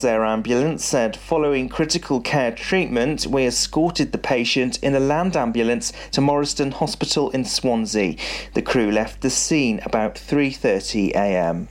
Air 0.00 0.24
ambulance 0.24 0.84
said 0.84 1.16
following 1.16 1.68
critical 1.68 2.20
care 2.20 2.52
treatment, 2.52 3.26
we 3.26 3.44
escorted 3.44 4.12
the 4.12 4.18
patient 4.18 4.78
in 4.80 4.94
a 4.94 5.00
land 5.00 5.36
ambulance 5.36 5.92
to 6.12 6.20
Morriston 6.20 6.70
Hospital 6.70 7.30
in 7.30 7.44
Swansea. 7.44 8.14
The 8.54 8.62
crew 8.62 8.92
left 8.92 9.22
the 9.22 9.30
scene 9.30 9.80
about 9.84 10.14
3:30 10.14 11.16
a.m. 11.16 11.66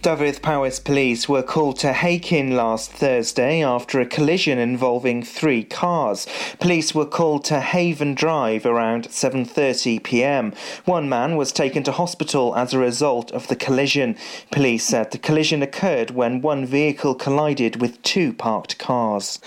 Dyfed 0.00 0.42
Powys 0.42 0.78
police 0.78 1.28
were 1.28 1.42
called 1.42 1.76
to 1.80 1.92
Hakin 1.92 2.54
last 2.54 2.92
Thursday 2.92 3.64
after 3.64 3.98
a 3.98 4.06
collision 4.06 4.56
involving 4.56 5.24
three 5.24 5.64
cars. 5.64 6.24
Police 6.60 6.94
were 6.94 7.04
called 7.04 7.44
to 7.46 7.58
Haven 7.60 8.14
Drive 8.14 8.64
around 8.64 9.08
7:30 9.08 10.00
p.m. 10.04 10.52
One 10.84 11.08
man 11.08 11.34
was 11.34 11.50
taken 11.50 11.82
to 11.82 11.90
hospital 11.90 12.54
as 12.54 12.72
a 12.72 12.78
result 12.78 13.32
of 13.32 13.48
the 13.48 13.56
collision. 13.56 14.16
Police 14.52 14.84
said 14.84 15.10
the 15.10 15.18
collision 15.18 15.62
occurred 15.62 16.12
when 16.12 16.42
one 16.42 16.64
vehicle 16.64 17.16
collided 17.16 17.80
with 17.80 18.00
two 18.04 18.32
parked 18.32 18.78
cars. 18.78 19.40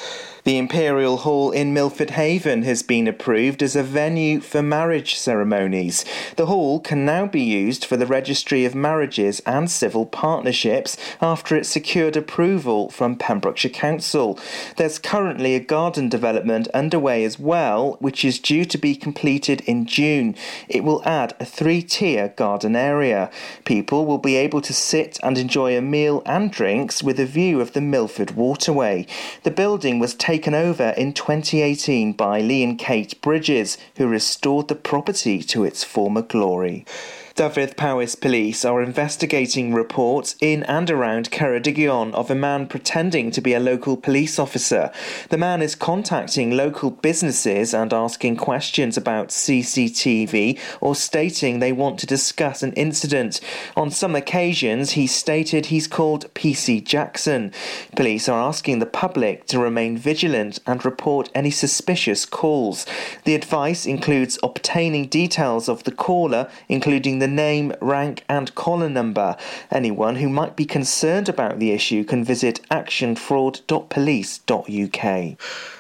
The 0.44 0.58
Imperial 0.58 1.18
Hall 1.18 1.52
in 1.52 1.72
Milford 1.72 2.12
Haven 2.12 2.64
has 2.64 2.82
been 2.82 3.08
approved 3.08 3.62
as 3.62 3.76
a 3.76 3.84
venue 3.84 4.40
for 4.40 4.64
marriage 4.64 5.14
ceremonies. 5.14 6.04
The 6.36 6.48
hall 6.48 6.80
can 6.80 7.06
now 7.06 7.28
be 7.28 7.44
used 7.44 7.86
for 7.86 7.96
the 7.96 8.08
registry 8.08 8.66
of 8.66 8.74
marriages 8.74 9.42
and 9.42 9.70
civil 9.70 10.08
partnerships 10.08 10.98
after 11.22 11.56
it 11.56 11.68
secured 11.68 12.18
approval 12.18 12.90
from 12.90 13.18
Pembrokeshire 13.18 13.70
Council. 13.70 14.40
There's 14.78 14.98
currently 14.98 15.54
a 15.54 15.60
garden 15.60 16.10
development 16.10 16.68
underway 16.70 17.24
as 17.24 17.38
well, 17.38 17.98
which 18.00 18.26
is 18.26 18.40
due 18.40 18.66
to 18.66 18.80
be 18.80 18.96
completed 18.96 19.62
in 19.68 19.86
June. 19.86 20.36
It 20.68 20.84
will 20.84 21.04
add 21.06 21.36
a 21.40 21.46
three 21.46 21.84
tier 21.84 22.30
garden 22.30 22.76
area. 22.76 23.30
People 23.64 24.08
will 24.08 24.18
be 24.18 24.38
able 24.38 24.62
to 24.62 24.74
sit 24.74 25.20
and 25.22 25.38
enjoy 25.38 25.78
a 25.78 25.82
meal 25.82 26.24
and 26.26 26.52
drinks 26.52 27.04
with 27.04 27.20
a 27.20 27.28
view 27.28 27.62
of 27.62 27.74
the 27.74 27.82
Milford 27.82 28.32
Waterway. 28.32 29.06
The 29.44 29.52
building 29.52 30.00
was 30.00 30.16
taken 30.16 30.31
over 30.54 30.92
in 30.92 31.12
2018 31.12 32.14
by 32.14 32.40
Lee 32.40 32.64
and 32.64 32.80
Kate 32.80 33.20
Bridges, 33.22 33.78
who 33.98 34.08
restored 34.08 34.70
the 34.70 34.76
property 34.76 35.44
to 35.44 35.66
its 35.66 35.84
former 35.84 36.22
glory. 36.22 36.86
Dyfed 37.34 37.78
Powys 37.78 38.16
police 38.16 38.66
are 38.66 38.82
investigating 38.82 39.74
reports 39.74 40.36
in 40.42 40.64
and 40.64 40.92
around 40.92 41.32
Ceredigion 41.32 42.14
of 42.14 42.30
a 42.30 42.36
man 42.36 42.68
pretending 42.68 43.32
to 43.32 43.40
be 43.40 43.54
a 43.54 43.60
local 43.60 43.96
police 43.96 44.38
officer. 44.38 44.92
The 45.30 45.38
man 45.38 45.62
is 45.62 45.74
contacting 45.74 46.52
local 46.52 46.92
businesses 46.92 47.74
and 47.74 47.94
asking 47.94 48.36
questions 48.36 48.98
about 48.98 49.30
CCTV 49.30 50.60
or 50.82 50.94
stating 50.94 51.60
they 51.60 51.72
want 51.72 52.00
to 52.00 52.06
discuss 52.06 52.64
an 52.64 52.74
incident. 52.74 53.40
On 53.78 53.90
some 53.90 54.14
occasions, 54.14 54.92
he 54.92 55.08
stated 55.08 55.68
he's 55.68 55.88
called 55.88 56.32
PC 56.34 56.84
Jackson. 56.84 57.54
Police 57.96 58.28
are 58.28 58.42
asking 58.42 58.80
the 58.80 58.86
public 58.86 59.48
to 59.48 59.58
remain 59.58 59.98
vigilant 59.98 60.60
and 60.68 60.84
report 60.84 61.30
any 61.34 61.50
suspicious 61.50 62.26
calls. 62.26 62.86
The 63.24 63.36
advice 63.36 63.86
includes 63.86 64.38
obtaining 64.44 65.08
details 65.08 65.70
of 65.70 65.86
the 65.86 65.94
caller, 65.94 66.50
including 66.68 67.21
the 67.22 67.28
name, 67.28 67.74
rank, 67.80 68.26
and 68.28 68.54
collar 68.56 68.90
number. 68.90 69.38
Anyone 69.72 70.18
who 70.18 70.28
might 70.28 70.58
be 70.58 70.66
concerned 70.66 71.30
about 71.30 71.60
the 71.60 71.72
issue 71.72 72.04
can 72.04 72.26
visit 72.26 72.60
actionfraud.police.uk. 72.70 75.38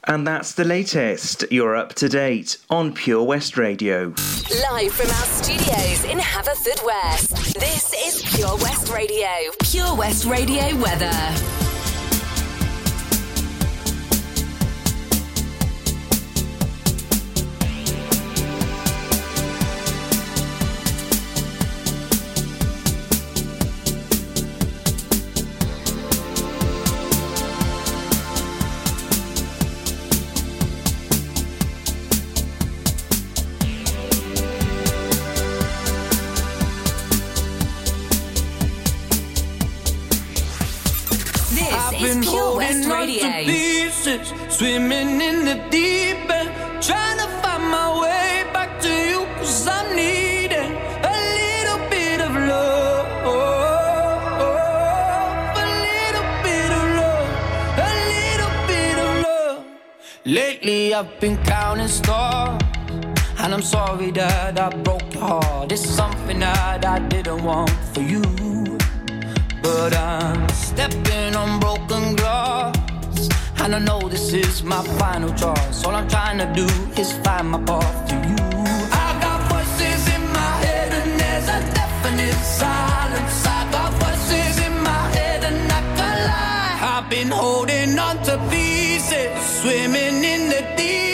And 0.07 0.27
that's 0.27 0.53
the 0.53 0.63
latest. 0.63 1.43
You're 1.51 1.75
up 1.75 1.95
to 1.95 2.07
date 2.07 2.57
on 2.69 2.93
Pure 2.93 3.23
West 3.23 3.57
Radio. 3.57 4.13
Live 4.71 4.93
from 4.93 5.09
our 5.09 5.25
studios 5.25 6.05
in 6.05 6.19
Haverfordwest, 6.19 7.53
this 7.53 7.91
is 8.05 8.21
Pure 8.35 8.57
West 8.57 8.89
Radio. 8.89 9.51
Pure 9.63 9.95
West 9.95 10.25
Radio 10.25 10.75
weather. 10.77 11.70
Swimming 44.61 45.19
in 45.19 45.43
the 45.43 45.55
deep 45.71 46.29
end, 46.29 46.49
trying 46.87 47.17
to 47.17 47.27
find 47.41 47.63
my 47.77 47.87
way 47.99 48.45
back 48.53 48.79
to 48.79 48.91
you, 49.11 49.25
cause 49.37 49.67
I'm 49.67 49.87
needing 49.95 50.71
a 51.11 51.15
little 51.39 51.81
bit 51.89 52.21
of 52.27 52.31
love. 52.51 53.07
A 55.63 55.65
little 55.87 56.27
bit 56.45 56.69
of 56.79 56.85
love, 56.99 57.29
a 57.87 57.91
little 58.13 58.53
bit 58.69 58.97
of 59.05 59.11
love. 59.25 59.65
Lately, 60.25 60.93
I've 60.93 61.19
been 61.19 61.37
counting 61.43 61.87
stars. 61.87 62.61
And 63.39 63.55
I'm 63.55 63.63
sorry 63.63 64.11
that 64.11 64.59
I 64.59 64.69
broke 64.85 65.11
your 65.15 65.23
heart. 65.23 65.71
It's 65.71 65.89
something 65.89 66.39
that 66.41 66.85
I 66.85 66.99
didn't 66.99 67.43
want 67.43 67.71
for 67.93 68.01
you. 68.01 68.21
But 69.63 69.97
I'm 69.97 70.47
stepping 70.49 71.35
on 71.35 71.59
broken 71.59 72.15
glass. 72.15 72.80
And 73.63 73.75
I 73.75 73.79
know 73.79 74.09
this 74.09 74.33
is 74.33 74.63
my 74.63 74.81
final 74.97 75.29
choice. 75.35 75.83
All 75.85 75.93
I'm 75.93 76.07
trying 76.07 76.39
to 76.39 76.47
do 76.53 76.65
is 76.99 77.13
find 77.19 77.51
my 77.51 77.59
path 77.63 78.09
to 78.09 78.15
you. 78.15 78.35
I 79.05 79.09
got 79.21 79.39
voices 79.51 80.01
in 80.15 80.23
my 80.39 80.53
head, 80.65 80.91
and 80.99 81.11
there's 81.19 81.47
a 81.47 81.61
definite 81.79 82.39
silence. 82.43 83.45
I 83.45 83.71
got 83.71 83.91
voices 84.01 84.65
in 84.65 84.75
my 84.81 85.03
head, 85.15 85.43
and 85.43 85.71
I 85.71 85.81
can 85.97 86.17
lie. 86.27 86.97
I've 86.97 87.09
been 87.09 87.29
holding 87.29 87.99
on 87.99 88.17
to 88.23 88.37
pieces, 88.49 89.29
swimming 89.61 90.23
in 90.23 90.49
the 90.49 90.61
deep 90.75 91.10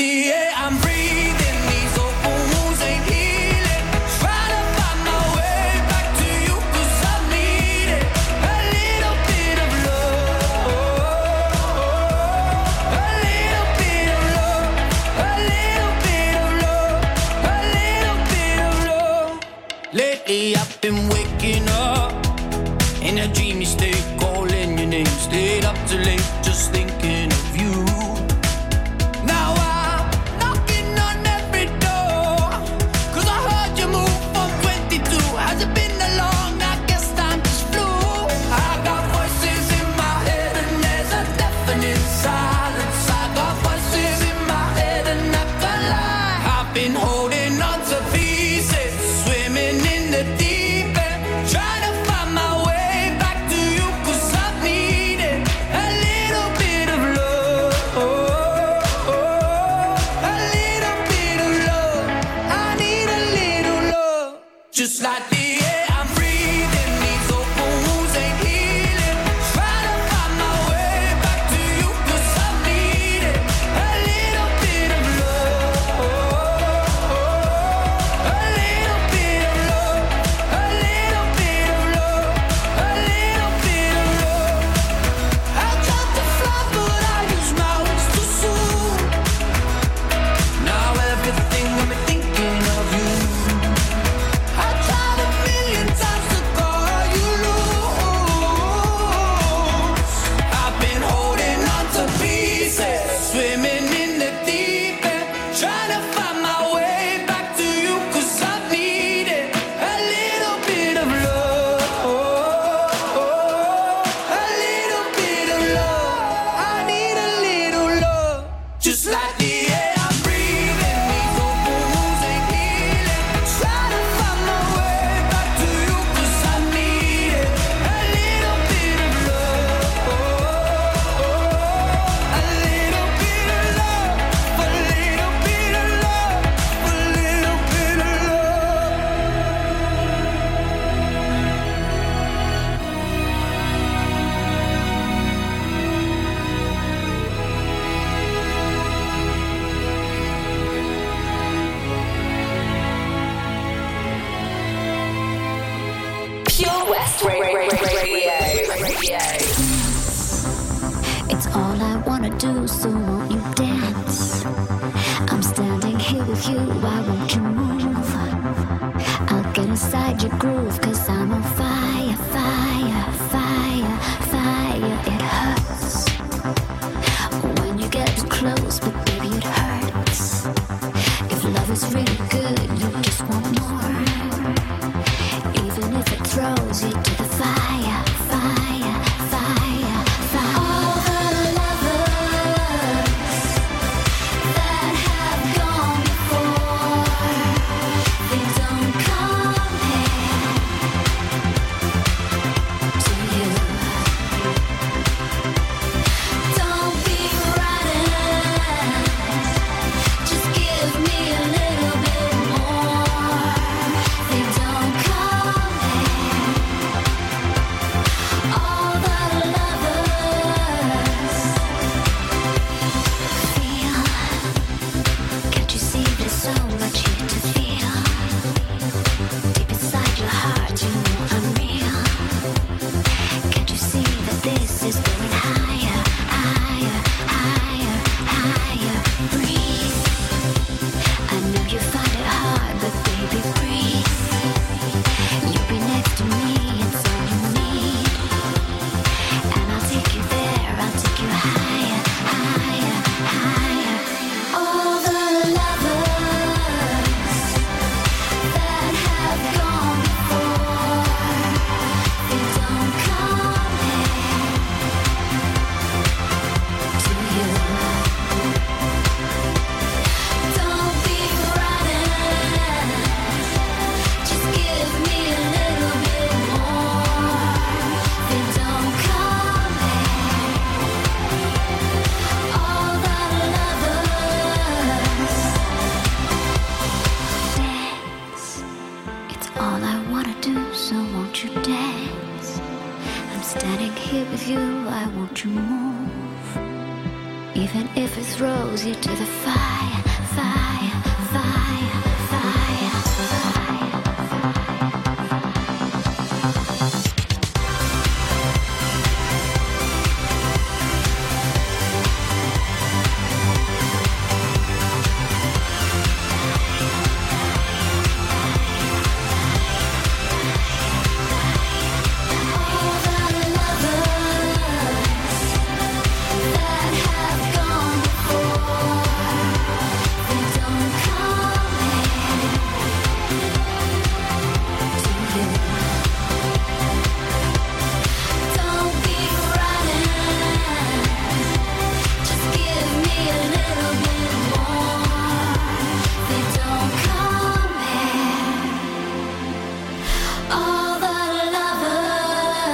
the 0.00 0.32
air 0.32 0.49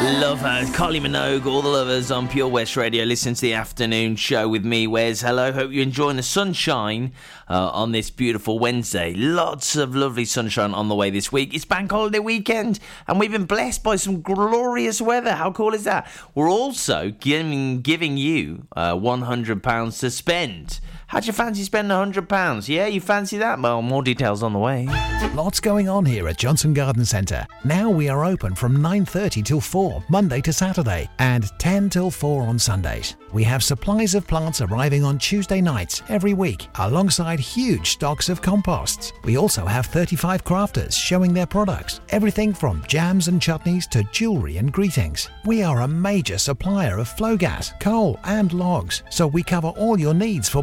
Love 0.07 0.41
her. 0.41 0.63
Kylie 0.67 1.01
Minogue, 1.01 1.47
all 1.47 1.63
the 1.63 1.69
lovers 1.69 2.13
on 2.13 2.29
Pure 2.29 2.47
West 2.47 2.77
Radio. 2.77 3.03
Listen 3.05 3.35
to 3.35 3.41
the 3.41 3.55
afternoon 3.55 4.15
show 4.15 4.49
with 4.49 4.65
me, 4.65 4.87
Wes. 4.87 5.21
Hello. 5.21 5.51
Hope 5.51 5.73
you're 5.73 5.83
enjoying 5.83 6.17
the 6.17 6.23
sunshine 6.23 7.13
uh, 7.51 7.71
on 7.71 7.91
this 7.91 8.09
beautiful 8.11 8.61
Wednesday. 8.61 9.15
Lots 9.15 9.75
of 9.75 9.97
lovely 9.97 10.25
sunshine 10.25 10.75
on 10.75 10.89
the 10.89 10.95
way 10.95 11.11
this 11.11 11.33
week. 11.33 11.53
It's 11.55 11.65
bank 11.65 11.91
holiday 11.91 12.21
weekend, 12.21 12.79
and 13.09 13.19
we've 13.19 13.33
been 13.33 13.47
blessed 13.47 13.83
by 13.83 13.97
some 13.97 14.23
glorious 14.23 15.01
weather. 15.01 15.33
How 15.33 15.51
cool 15.51 15.75
is 15.75 15.83
that? 15.85 16.09
We're 16.37 16.51
also 16.51 17.11
giving, 17.19 17.81
giving 17.81 18.17
you 18.17 18.69
uh, 18.77 18.95
£100 18.95 20.01
to 20.01 20.11
spend. 20.11 20.79
How'd 21.09 21.25
you 21.25 21.33
fancy 21.33 21.63
spending 21.63 21.97
£100? 21.97 22.67
Yeah, 22.67 22.87
you 22.87 23.01
fancy 23.01 23.39
that? 23.39 23.61
Well, 23.61 23.81
more 23.81 24.03
details 24.03 24.43
on 24.43 24.53
the 24.53 24.59
way. 24.59 24.89
Lots 25.35 25.61
going 25.61 25.89
on 25.89 26.05
here 26.05 26.29
at 26.29 26.39
Johnston 26.39 26.75
Garden 26.75 27.05
Centre. 27.05 27.47
Now 27.65 27.91
we 27.91 28.09
are 28.09 28.25
open 28.25 28.55
from 28.55 28.79
9:30 28.79 29.43
till 29.45 29.61
4 29.61 30.03
Monday 30.09 30.41
to 30.41 30.53
Saturday 30.53 31.09
and 31.19 31.51
10 31.59 31.91
till 31.91 32.11
4 32.11 32.43
on 32.43 32.59
Sundays. 32.59 33.17
We 33.33 33.45
have 33.45 33.63
supplies 33.63 34.15
of 34.15 34.27
plants 34.27 34.61
arriving 34.61 35.05
on 35.05 35.19
Tuesday 35.19 35.61
nights 35.61 36.03
every 36.09 36.33
week 36.33 36.69
alongside 36.79 37.39
huge 37.39 37.91
stocks 37.91 38.29
of 38.29 38.41
composts. 38.41 39.13
We 39.25 39.37
also 39.37 39.67
have 39.67 39.87
35 39.87 40.43
crafters 40.45 40.95
showing 40.95 41.35
their 41.35 41.47
products, 41.47 42.01
everything 42.11 42.55
from 42.55 42.83
jams 42.89 43.29
and 43.29 43.41
chutneys 43.41 43.89
to 43.91 44.05
jewellery 44.05 44.57
and 44.57 44.73
greetings. 44.73 45.29
We 45.45 45.63
are 45.63 45.83
a 45.83 45.89
major 45.89 46.39
supplier 46.39 46.99
of 46.99 47.09
Flogas, 47.09 47.79
coal 47.81 48.19
and 48.25 48.53
logs, 48.53 49.03
so 49.11 49.27
we 49.27 49.43
cover 49.43 49.69
all 49.69 50.01
your 50.01 50.15
needs 50.15 50.49
for 50.49 50.63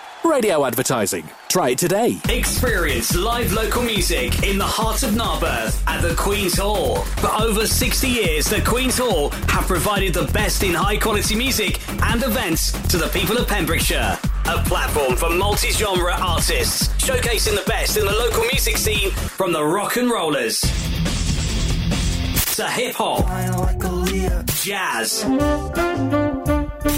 Radio 0.23 0.65
advertising. 0.65 1.27
Try 1.49 1.69
it 1.69 1.77
today. 1.77 2.17
Experience 2.29 3.15
live 3.15 3.51
local 3.53 3.81
music 3.81 4.43
in 4.43 4.57
the 4.57 4.65
heart 4.65 5.03
of 5.03 5.15
Narberth 5.15 5.83
at 5.87 6.01
the 6.01 6.13
Queen's 6.15 6.57
Hall. 6.57 6.97
For 6.97 7.31
over 7.41 7.65
60 7.65 8.07
years, 8.07 8.45
the 8.45 8.61
Queen's 8.61 8.97
Hall 8.97 9.29
have 9.49 9.65
provided 9.65 10.13
the 10.13 10.31
best 10.31 10.63
in 10.63 10.73
high 10.73 10.97
quality 10.97 11.35
music 11.35 11.79
and 12.03 12.23
events 12.23 12.71
to 12.89 12.97
the 12.97 13.07
people 13.07 13.37
of 13.37 13.47
Pembrokeshire. 13.47 14.17
A 14.45 14.63
platform 14.63 15.15
for 15.15 15.29
multi 15.29 15.71
genre 15.71 16.13
artists, 16.13 16.87
showcasing 17.03 17.55
the 17.55 17.67
best 17.67 17.97
in 17.97 18.05
the 18.05 18.11
local 18.11 18.43
music 18.43 18.77
scene 18.77 19.11
from 19.11 19.51
the 19.51 19.63
rock 19.63 19.97
and 19.97 20.09
rollers 20.09 20.61
to 22.55 22.67
hip 22.67 22.95
hop, 22.95 23.25
jazz, 24.61 25.23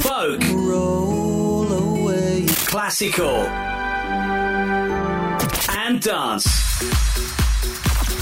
folk, 0.02 0.42
classical, 2.74 3.46
and 5.78 6.02
dance. 6.02 6.48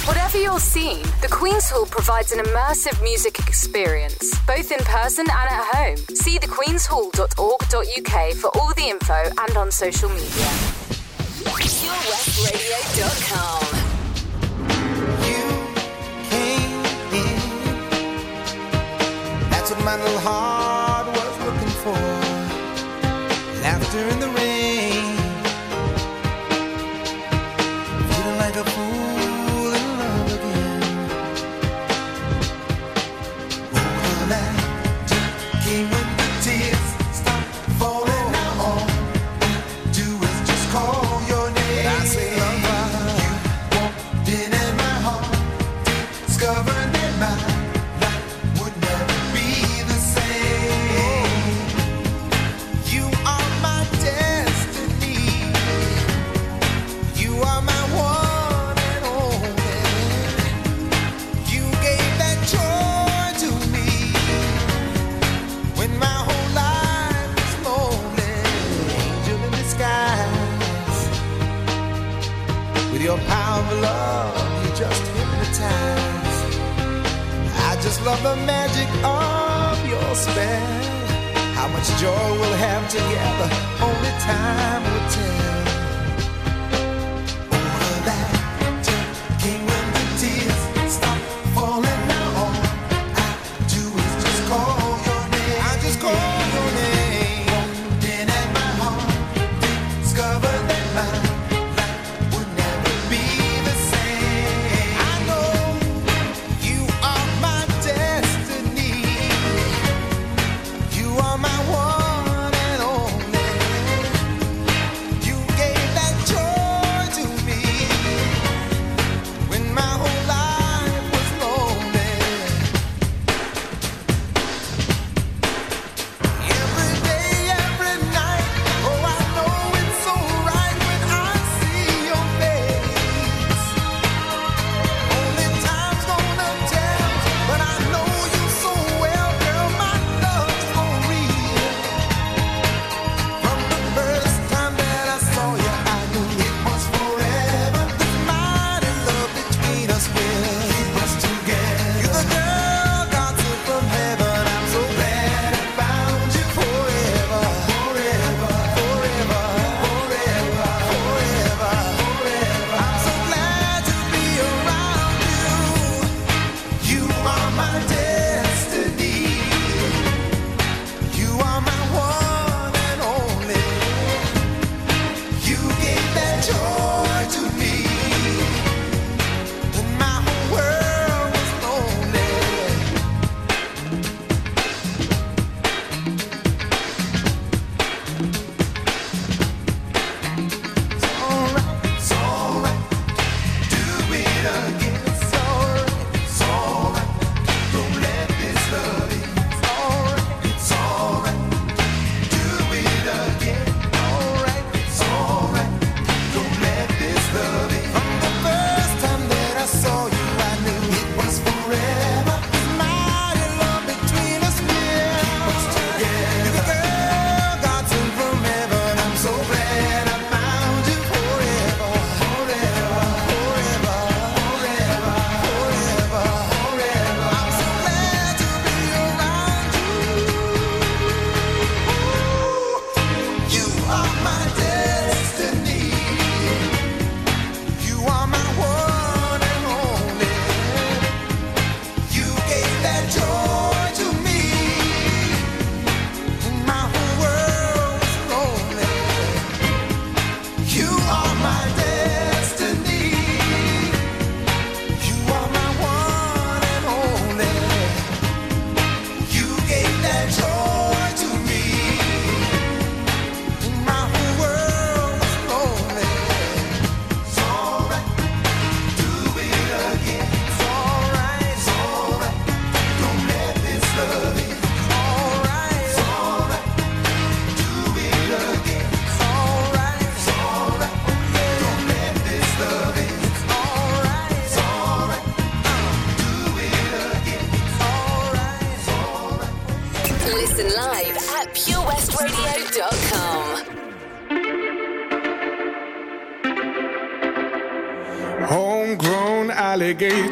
Whatever 0.06 0.40
your 0.40 0.60
scene, 0.60 1.04
the 1.22 1.30
Queen's 1.32 1.70
Hall 1.70 1.86
provides 1.86 2.34
an 2.34 2.44
immersive 2.44 3.02
music 3.02 3.40
experience, 3.40 4.38
both 4.46 4.74
in 4.74 4.80
person 4.80 5.26
and 5.30 5.32
at 5.32 5.74
home. 5.74 5.96
See 6.16 6.38
thequeenshall.org.uk 6.38 8.34
for 8.36 8.50
all 8.58 8.74
the 8.74 8.90
info 8.90 9.14
and 9.14 9.56
on 9.56 9.72
social 9.72 10.10
media. 10.10 10.50
PureWestRadio.com. 11.48 13.80
That's 19.50 19.72
what 19.72 19.82
my 19.86 19.96
little 19.96 20.20
heart 20.20 20.61
In 23.94 24.20
the 24.22 24.30
rain. 24.30 24.61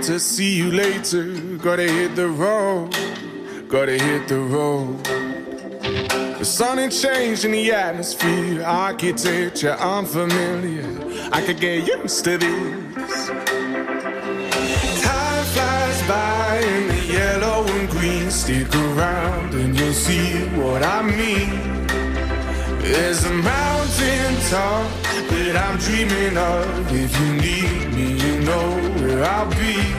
Alligator, 0.09 0.19
see 0.19 0.55
you 0.55 0.71
later. 0.71 1.57
Gotta 1.57 1.83
hit 1.83 2.15
the 2.15 2.27
road, 2.27 2.95
gotta 3.67 3.97
hit 3.97 4.27
the 4.27 4.39
road. 4.39 5.03
The 6.39 6.45
sun 6.45 6.79
ain't 6.79 6.93
changing 6.93 7.51
the 7.51 7.71
atmosphere, 7.71 8.63
architecture 8.63 9.73
unfamiliar. 9.73 10.87
I 11.31 11.41
could 11.41 11.59
get 11.59 11.87
used 11.87 12.23
to 12.23 12.37
this. 12.37 13.27
Time 15.03 15.45
flies 15.53 16.01
by 16.07 16.61
in 16.63 16.87
the 16.87 17.01
yellow 17.13 17.65
and 17.67 17.89
green. 17.89 18.31
Stick 18.31 18.73
around 18.73 19.53
and 19.53 19.77
you'll 19.77 19.93
see 19.93 20.47
what 20.57 20.83
I 20.83 21.01
mean. 21.01 21.49
There's 22.81 23.25
a 23.25 23.33
mountain 23.33 24.35
top 24.49 24.89
that 25.29 25.55
I'm 25.55 25.77
dreaming 25.77 26.37
of. 26.37 26.65
If 26.91 27.11
you 27.19 27.33
need 27.45 27.93
me, 27.93 28.07
you 28.23 28.39
know 28.41 28.67
where 29.01 29.23
I'll 29.25 29.49
be. 29.51 29.98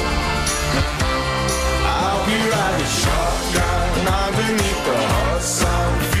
I'll 2.83 2.87
be 2.87 2.87
riding 2.87 2.87
shotgun 2.87 4.07
underneath 4.07 6.20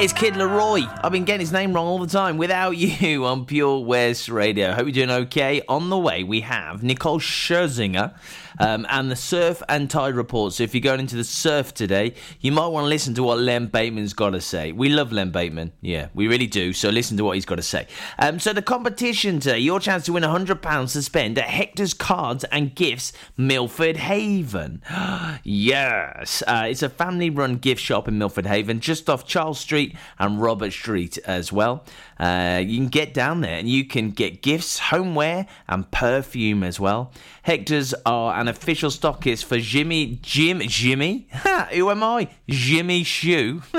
It's 0.00 0.12
Kid 0.12 0.34
LAROI. 0.34 1.00
I've 1.02 1.10
been 1.10 1.24
getting 1.24 1.40
his 1.40 1.50
name 1.50 1.72
wrong 1.72 1.88
all 1.88 1.98
the 1.98 2.06
time. 2.06 2.36
Without 2.36 2.70
you 2.76 3.24
on 3.24 3.46
Pure 3.46 3.80
West 3.80 4.28
Radio. 4.28 4.72
Hope 4.72 4.84
you're 4.86 4.92
doing 4.92 5.10
okay. 5.22 5.60
On 5.68 5.90
the 5.90 5.98
way, 5.98 6.22
we 6.22 6.42
have 6.42 6.84
Nicole 6.84 7.18
Scherzinger 7.18 8.14
um, 8.58 8.86
and 8.88 9.10
the 9.10 9.16
surf 9.16 9.62
and 9.68 9.90
tide 9.90 10.14
report. 10.14 10.52
So 10.52 10.64
if 10.64 10.74
you're 10.74 10.80
going 10.80 11.00
into 11.00 11.16
the 11.16 11.24
surf 11.24 11.74
today, 11.74 12.14
you 12.40 12.52
might 12.52 12.68
want 12.68 12.84
to 12.84 12.88
listen 12.88 13.14
to 13.14 13.22
what 13.22 13.38
Len 13.38 13.66
Bateman's 13.66 14.12
got 14.12 14.30
to 14.30 14.40
say. 14.40 14.72
We 14.72 14.88
love 14.88 15.12
Len 15.12 15.30
Bateman. 15.30 15.72
Yeah, 15.80 16.08
we 16.14 16.28
really 16.28 16.46
do. 16.46 16.72
So 16.72 16.90
listen 16.90 17.16
to 17.16 17.24
what 17.24 17.34
he's 17.34 17.46
got 17.46 17.56
to 17.56 17.62
say. 17.62 17.86
Um, 18.18 18.38
so 18.38 18.52
the 18.52 18.62
competition 18.62 19.40
today, 19.40 19.58
your 19.58 19.80
chance 19.80 20.04
to 20.06 20.12
win 20.12 20.22
£100 20.22 20.92
to 20.92 21.02
spend 21.02 21.38
at 21.38 21.48
Hector's 21.48 21.94
Cards 21.94 22.44
and 22.44 22.74
Gifts, 22.74 23.12
Milford 23.36 23.96
Haven. 23.96 24.82
yes, 25.44 26.42
uh, 26.46 26.66
it's 26.68 26.82
a 26.82 26.88
family 26.88 27.30
run 27.30 27.56
gift 27.56 27.80
shop 27.80 28.08
in 28.08 28.18
Milford 28.18 28.46
Haven, 28.46 28.80
just 28.80 29.08
off 29.08 29.26
Charles 29.26 29.60
Street 29.60 29.96
and 30.18 30.40
Robert 30.40 30.72
Street 30.72 31.18
as 31.18 31.52
well. 31.52 31.84
Uh, 32.18 32.62
you 32.64 32.78
can 32.78 32.88
get 32.88 33.14
down 33.14 33.40
there 33.40 33.58
and 33.58 33.68
you 33.68 33.84
can 33.84 34.10
get 34.10 34.42
gifts, 34.42 34.78
homeware, 34.78 35.46
and 35.68 35.90
perfume 35.90 36.62
as 36.62 36.80
well. 36.80 37.12
Hector's 37.48 37.94
are 38.04 38.38
an 38.38 38.46
official 38.46 38.90
stockist 38.90 39.46
for 39.46 39.56
Jimmy 39.56 40.18
Jim 40.20 40.60
Jimmy. 40.60 41.28
Who 41.72 41.90
am 41.90 42.02
I? 42.02 42.28
Jimmy 42.46 43.04
Choo. 43.04 43.62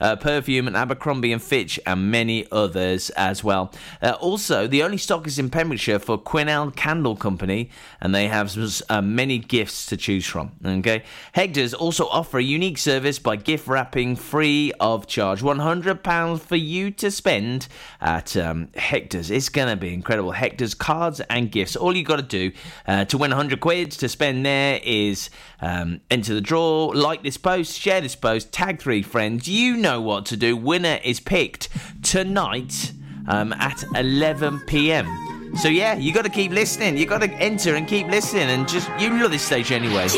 uh, 0.00 0.16
perfume 0.16 0.66
and 0.66 0.76
Abercrombie 0.76 1.32
and 1.32 1.42
Fitch 1.42 1.78
and 1.86 2.10
many 2.10 2.46
others 2.50 3.10
as 3.10 3.44
well. 3.44 3.72
Uh, 4.02 4.12
also, 4.20 4.66
the 4.66 4.82
only 4.82 4.96
stock 4.96 5.26
is 5.26 5.38
in 5.38 5.50
Pembrokeshire 5.50 5.98
for 5.98 6.18
Quinnell 6.18 6.74
Candle 6.74 7.16
Company, 7.16 7.70
and 8.00 8.14
they 8.14 8.28
have 8.28 8.56
uh, 8.88 9.02
many 9.02 9.38
gifts 9.38 9.86
to 9.86 9.96
choose 9.96 10.26
from. 10.26 10.52
Okay, 10.64 11.02
Hector's 11.32 11.74
also 11.74 12.06
offer 12.06 12.38
a 12.38 12.42
unique 12.42 12.78
service 12.78 13.18
by 13.18 13.36
gift 13.36 13.66
wrapping 13.66 14.16
free 14.16 14.72
of 14.80 15.06
charge. 15.06 15.42
One 15.42 15.58
hundred 15.58 16.02
pounds 16.02 16.42
for 16.42 16.56
you 16.56 16.90
to 16.92 17.10
spend 17.10 17.68
at 18.00 18.36
um, 18.36 18.68
Hector's. 18.74 19.30
It's 19.30 19.48
gonna 19.48 19.76
be 19.76 19.92
incredible. 19.92 20.32
Hector's 20.32 20.74
cards 20.74 21.20
and 21.28 21.50
gifts. 21.50 21.76
All 21.76 21.96
you 21.96 22.04
got 22.04 22.16
to 22.16 22.22
do 22.22 22.52
uh, 22.86 23.04
to 23.06 23.18
win 23.18 23.30
100 23.30 23.60
quid 23.60 23.90
to 23.92 24.08
spend 24.08 24.44
there 24.46 24.80
is 24.82 25.30
um, 25.60 26.00
enter 26.10 26.34
the 26.34 26.40
draw, 26.40 26.86
like 26.86 27.22
this 27.22 27.36
post, 27.36 27.78
share 27.78 28.00
this 28.00 28.16
post, 28.16 28.52
tag 28.52 28.80
three 28.80 29.02
friends. 29.02 29.48
You 29.48 29.76
know 29.76 29.89
what 29.98 30.26
to 30.26 30.36
do. 30.36 30.56
Winner 30.56 30.98
is 31.02 31.20
picked 31.20 31.70
tonight 32.02 32.92
um, 33.26 33.52
at 33.54 33.82
11 33.94 34.60
pm. 34.66 35.06
So 35.56 35.68
yeah, 35.68 35.94
you 35.94 36.12
got 36.12 36.24
to 36.24 36.30
keep 36.30 36.52
listening. 36.52 36.96
You 36.96 37.06
got 37.06 37.22
to 37.22 37.32
enter 37.32 37.74
and 37.74 37.88
keep 37.88 38.06
listening, 38.06 38.50
and 38.50 38.68
just 38.68 38.88
you 38.98 39.10
love 39.20 39.30
this 39.30 39.42
stage 39.42 39.72
anyway. 39.72 40.08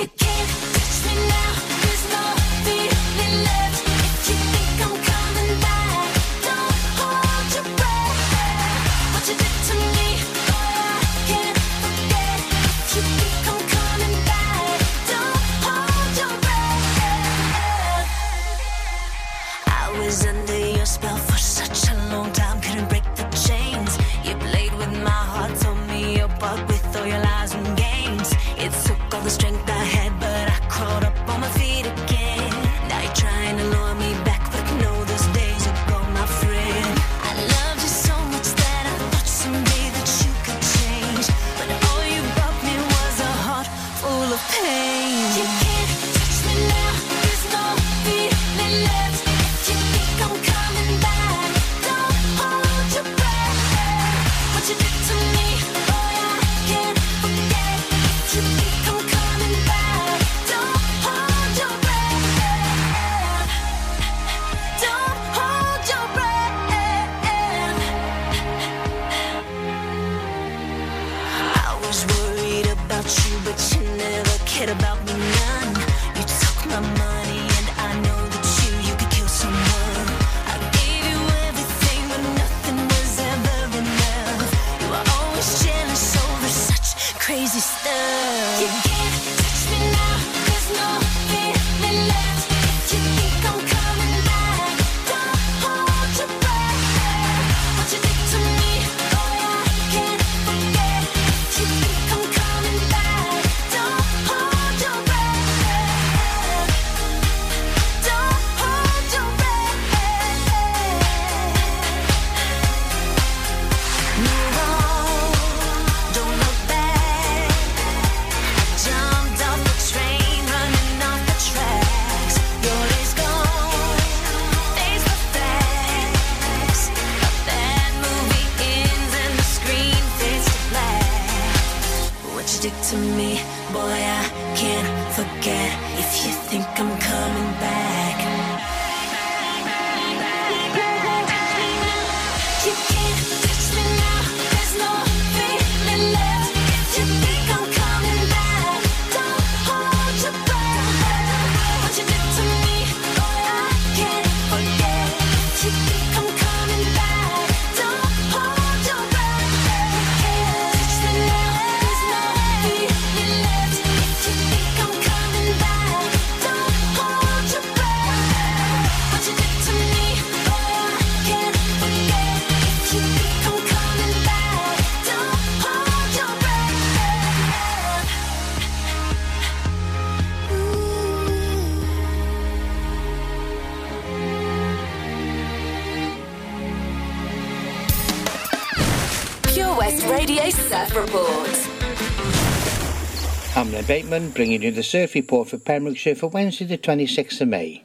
Bateman, 193.87 194.31
bringing 194.31 194.62
you 194.62 194.71
the 194.71 194.83
surf 194.83 195.14
report 195.14 195.49
for 195.49 195.59
Pembrokeshire 195.59 196.14
for 196.14 196.29
Wednesday 196.29 196.64
the 196.64 196.79
26th 196.79 197.40
of 197.40 197.49
May. 197.49 197.85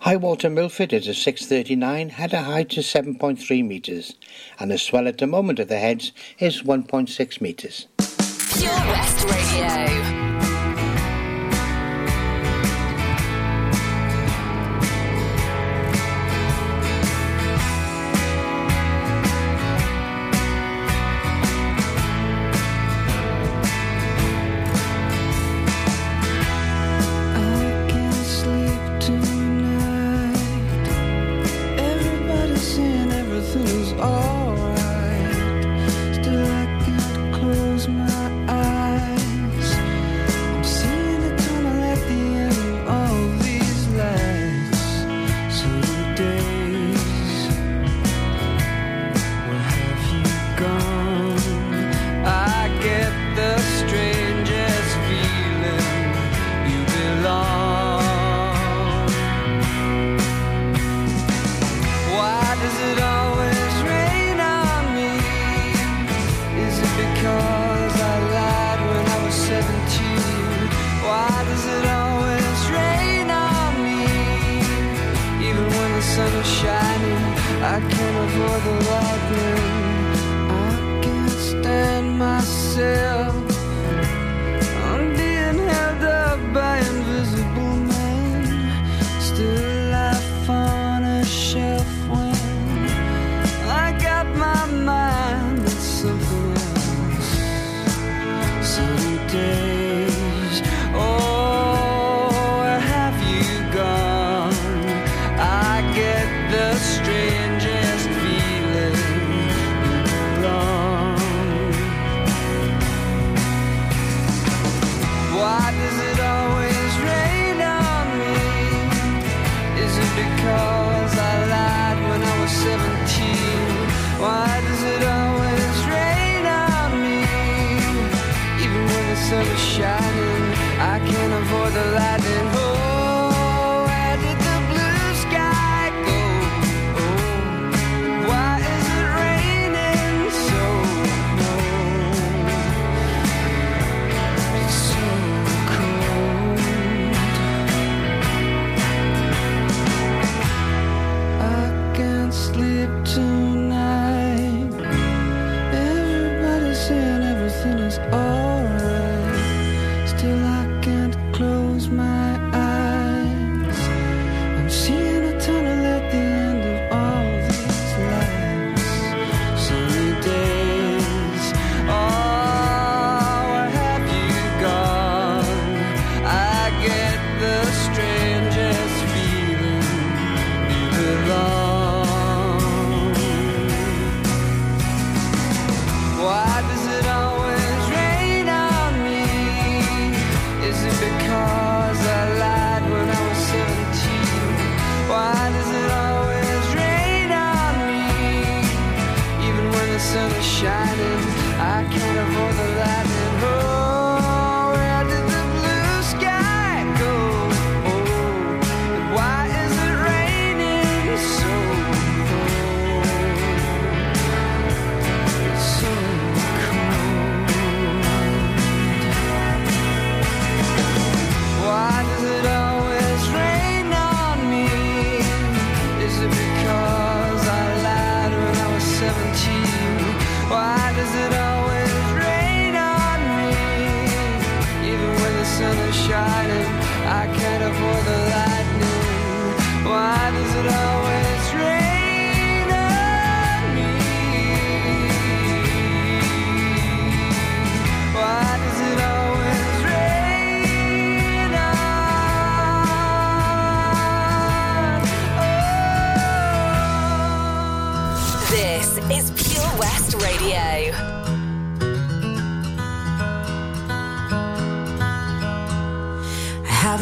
High 0.00 0.16
water 0.16 0.50
Milford 0.50 0.92
at 0.92 1.06
a 1.06 1.10
6.39 1.10 2.10
had 2.10 2.32
a 2.32 2.42
height 2.42 2.76
of 2.76 2.84
7.3 2.84 3.66
metres, 3.66 4.14
and 4.58 4.70
the 4.70 4.78
swell 4.78 5.08
at 5.08 5.18
the 5.18 5.26
moment 5.26 5.58
at 5.58 5.68
the 5.68 5.78
heads 5.78 6.12
is 6.38 6.62
1.6 6.62 7.40
metres. 7.40 7.86
West 7.98 9.24
Radio. 9.24 10.23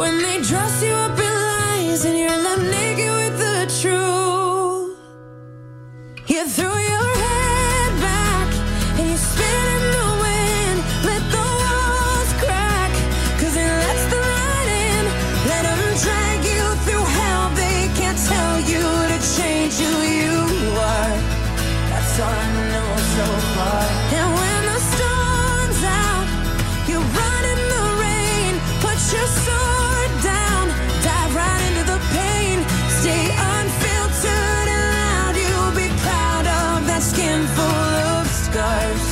When 0.00 0.16
they 0.22 0.40
dress 0.40 0.82
you 0.82 0.92
up 0.92 1.18
in 1.18 1.34
lies 1.46 2.06
and 2.06 2.18
you're 2.18 2.30
left 2.30 2.62
naked 2.62 3.10
with 3.20 3.36
the 3.38 3.58
truth, 3.80 4.96
you 6.26 6.48
threw 6.48 6.74
your 6.88 6.89
scars. 38.50 39.06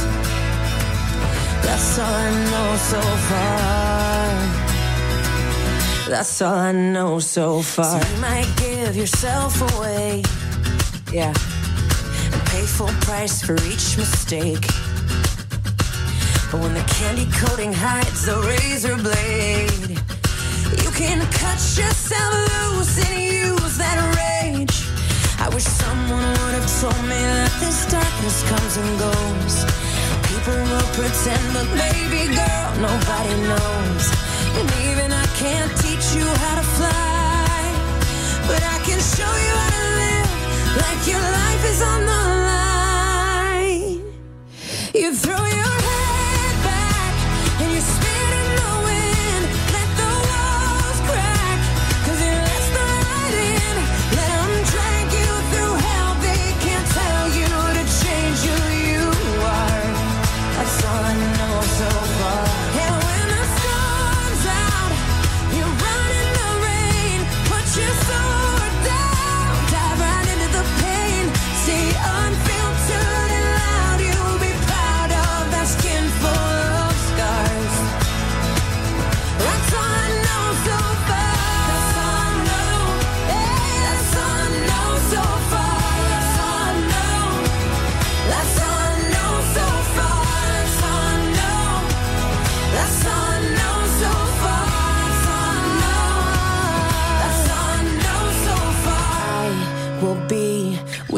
That's 1.62 1.98
all 1.98 2.14
I 2.14 2.30
know 2.50 2.76
so 2.76 3.00
far. 3.28 4.28
That's 6.08 6.42
all 6.42 6.54
I 6.54 6.72
know 6.72 7.20
so 7.20 7.62
far. 7.62 8.00
So 8.00 8.08
you 8.10 8.20
might 8.20 8.50
give 8.56 8.96
yourself 8.96 9.60
away, 9.74 10.22
yeah, 11.12 11.32
and 12.32 12.42
pay 12.46 12.64
full 12.64 12.94
price 13.06 13.42
for 13.42 13.54
each 13.70 13.96
mistake. 13.96 14.66
But 16.50 16.60
when 16.62 16.74
the 16.74 16.84
candy 16.98 17.26
coating 17.40 17.72
hides 17.72 18.24
the 18.24 18.36
razor 18.40 18.96
blade, 18.96 20.00
you 20.82 20.90
can 20.92 21.20
cut 21.42 21.60
yourself 21.76 22.34
loose 22.50 22.96
and 23.06 23.20
use 23.20 23.76
that 23.76 23.98
rage. 24.16 24.87
I 25.40 25.48
wish 25.50 25.64
someone 25.64 26.26
would 26.42 26.54
have 26.58 26.66
told 26.80 27.02
me 27.06 27.14
that 27.14 27.52
this 27.62 27.86
darkness 27.86 28.42
comes 28.50 28.74
and 28.76 28.90
goes. 28.98 29.54
People 30.26 30.58
will 30.66 30.88
pretend, 30.98 31.44
but 31.54 31.66
baby 31.78 32.26
girl, 32.34 32.70
nobody 32.82 33.34
knows. 33.46 34.04
And 34.58 34.66
even 34.90 35.12
I 35.14 35.26
can't 35.38 35.70
teach 35.78 36.06
you 36.18 36.26
how 36.26 36.54
to 36.58 36.66
fly, 36.74 37.70
but 38.50 38.60
I 38.66 38.78
can 38.82 38.98
show 38.98 39.32
you 39.46 39.54
how 39.62 39.70
to 39.78 39.84
live 40.02 40.30
like 40.82 41.00
your 41.06 41.22
life 41.22 41.62
is 41.70 41.80
on 41.86 42.00
the 42.12 42.22
line. 42.50 44.02
You 44.92 45.14
throw 45.14 45.38
your 45.38 45.77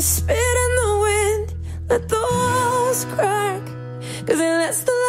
spit 0.00 0.36
in 0.36 0.72
the 0.82 0.98
wind. 1.00 1.54
Let 1.88 2.08
the 2.08 2.16
walls 2.16 3.04
crack, 3.16 3.62
cause 4.26 4.40
it 4.40 4.54
lets 4.62 4.82
the 4.84 4.99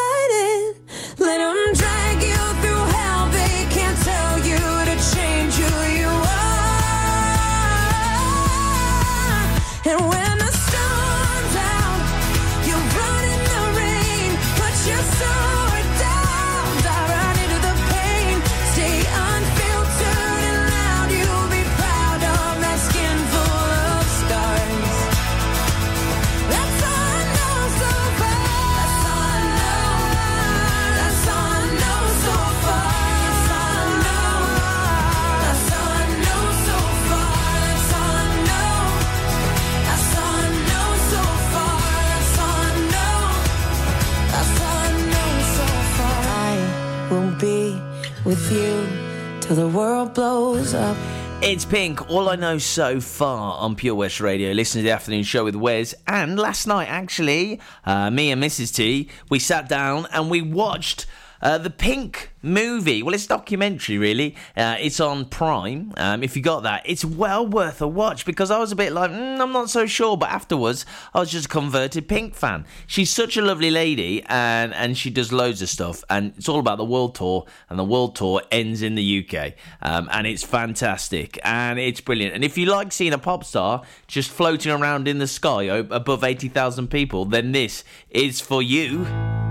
till 49.56 49.70
the 49.70 49.78
world 49.78 50.14
blows 50.14 50.74
up. 50.74 50.96
It's 51.42 51.66
Pink, 51.66 52.10
all 52.10 52.30
I 52.30 52.38
know 52.38 52.58
so 52.58 53.02
far 53.02 53.58
on 53.58 53.76
Pure 53.76 53.96
West 53.96 54.22
Radio. 54.22 54.54
Listen 54.54 54.80
to 54.80 54.84
the 54.84 54.92
afternoon 54.92 55.24
show 55.24 55.44
with 55.44 55.58
Wes. 55.58 55.94
And 56.08 56.40
last 56.40 56.68
night, 56.68 56.88
actually, 56.88 57.60
uh, 57.84 58.10
me 58.12 58.32
and 58.32 58.42
Mrs. 58.42 58.74
T, 58.74 59.10
we 59.30 59.40
sat 59.40 59.68
down 59.68 60.08
and 60.14 60.30
we 60.30 60.42
watched 60.42 61.06
uh, 61.42 61.58
the 61.58 61.70
Pink 61.70 62.32
movie. 62.42 63.04
Well, 63.04 63.14
it's 63.14 63.28
documentary, 63.28 63.98
really. 63.98 64.36
Uh, 64.56 64.76
it's 64.80 65.00
on 65.00 65.26
Prime. 65.26 65.94
Um, 65.98 66.24
if 66.24 66.36
you 66.36 66.42
got 66.42 66.64
that, 66.64 66.84
it's 66.86 67.06
well 67.06 67.46
worth 67.46 67.82
a 67.82 67.88
watch 67.88 68.26
because 68.26 68.52
I 68.52 68.60
was 68.60 68.72
a 68.72 68.76
bit 68.76 68.92
like, 68.92 69.12
mm, 69.12 69.40
I'm 69.40 69.52
not 69.52 69.70
so 69.70 69.86
sure. 69.86 70.18
But 70.18 70.30
afterwards, 70.30 70.86
I 71.14 71.20
was 71.20 71.32
just 71.32 71.46
a 71.46 71.50
converted 71.50 72.08
Pink 72.08 72.36
fan. 72.36 72.66
She's 72.88 73.10
such 73.10 73.38
a 73.38 73.42
lovely 73.42 73.72
lady 73.72 74.24
and, 74.28 74.74
and 74.74 74.98
she 74.98 75.10
does 75.10 75.32
loads 75.32 75.62
of 75.62 75.70
stuff. 75.70 76.04
And 76.10 76.34
it's 76.38 76.50
all 76.50 76.60
about 76.60 76.78
the 76.78 76.86
world 76.86 77.16
tour. 77.16 77.46
And 77.70 77.78
the 77.78 77.84
world 77.84 78.16
tour 78.16 78.42
ends 78.52 78.82
in 78.82 78.96
the 78.96 79.26
UK. 79.26 79.54
Um, 79.82 80.10
and 80.12 80.28
it's 80.28 80.44
fantastic 80.44 81.40
and 81.44 81.80
it's 81.80 82.02
brilliant. 82.02 82.36
And 82.36 82.44
if 82.44 82.58
you 82.58 82.66
like 82.66 82.92
seeing 82.92 83.14
a 83.14 83.18
pop 83.18 83.44
star 83.44 83.84
just 84.08 84.30
floating 84.30 84.72
around 84.72 85.08
in 85.08 85.20
the 85.20 85.28
sky 85.28 85.64
above 85.64 86.24
80,000 86.24 86.90
people, 86.90 87.26
then 87.26 87.52
this 87.52 87.84
is 88.10 88.42
for 88.42 88.62
you. 88.62 89.51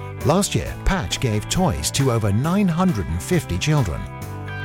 Last 0.25 0.53
year, 0.53 0.71
Patch 0.85 1.19
gave 1.19 1.49
toys 1.49 1.89
to 1.91 2.11
over 2.11 2.31
950 2.31 3.57
children. 3.57 3.99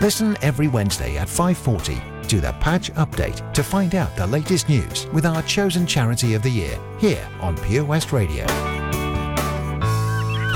Listen 0.00 0.36
every 0.42 0.68
Wednesday 0.68 1.16
at 1.16 1.28
5:40 1.28 2.28
to 2.28 2.40
the 2.42 2.52
Patch 2.60 2.92
Update 2.92 3.40
to 3.54 3.62
find 3.62 3.94
out 3.94 4.14
the 4.16 4.26
latest 4.26 4.68
news 4.68 5.06
with 5.14 5.24
our 5.24 5.42
chosen 5.44 5.86
charity 5.86 6.34
of 6.34 6.42
the 6.42 6.50
year 6.50 6.78
here 6.98 7.26
on 7.40 7.56
Pure 7.56 7.84
West 7.84 8.12
Radio. 8.12 8.44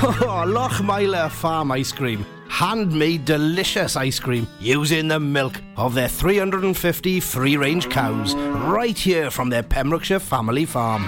Oh, 0.03 0.43
Lochmeyler 0.47 1.29
Farm 1.29 1.71
Ice 1.71 1.91
Cream. 1.91 2.25
Handmade 2.47 3.23
delicious 3.23 3.95
ice 3.95 4.19
cream 4.19 4.47
using 4.59 5.07
the 5.07 5.19
milk 5.19 5.61
of 5.77 5.93
their 5.93 6.07
350 6.07 7.19
free 7.19 7.55
range 7.55 7.87
cows 7.89 8.33
right 8.35 8.97
here 8.97 9.29
from 9.29 9.49
their 9.49 9.63
Pembrokeshire 9.63 10.19
family 10.19 10.65
farm. 10.65 11.07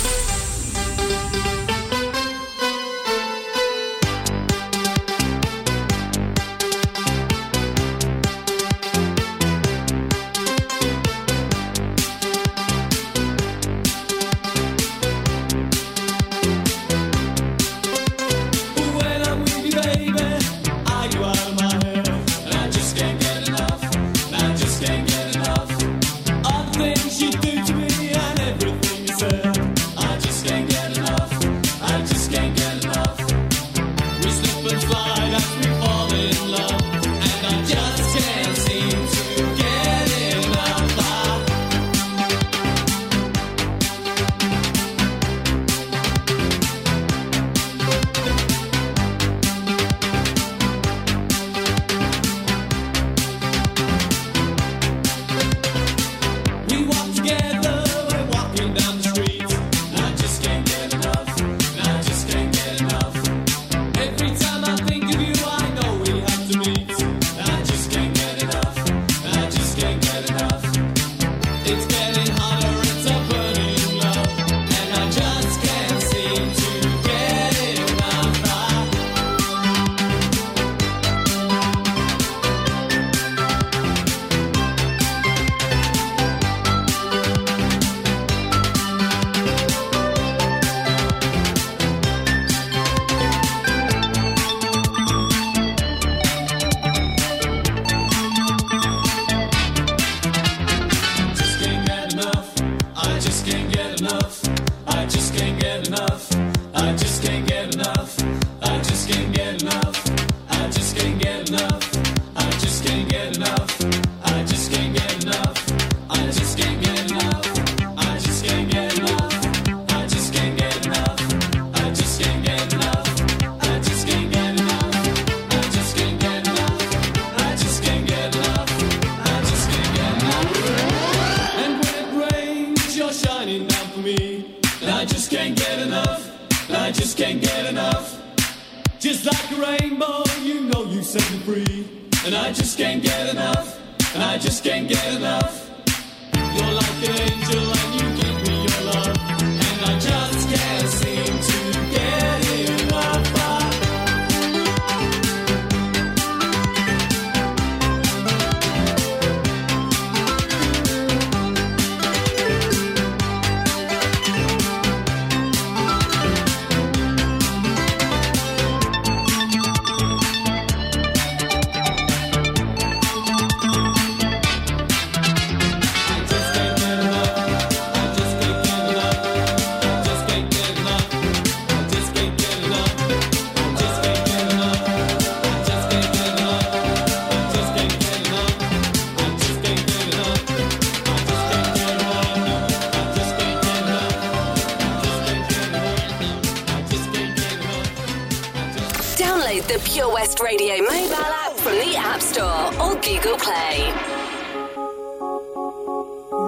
Download 199.21 199.61
the 199.67 199.79
Pure 199.87 200.13
West 200.13 200.39
Radio 200.39 200.77
mobile 200.77 201.13
app 201.13 201.53
from 201.53 201.73
the 201.73 201.95
App 201.95 202.21
Store 202.21 202.73
or 202.81 202.95
Google 202.95 203.37
Play. 203.37 203.93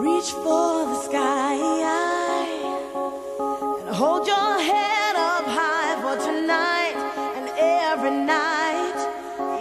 Reach 0.01 0.31
for 0.31 0.87
the 0.89 0.95
sky 1.03 1.53
and 3.79 3.89
hold 3.95 4.25
your 4.25 4.59
head 4.59 5.15
up 5.15 5.45
high 5.45 6.01
for 6.01 6.15
tonight 6.25 6.95
and 7.37 7.47
every 7.59 8.09
night. 8.09 8.97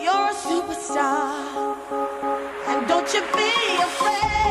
You're 0.02 0.30
a 0.30 0.34
superstar, 0.48 1.76
and 2.68 2.88
don't 2.88 3.12
you 3.12 3.20
be 3.20 3.52
afraid. 3.82 4.41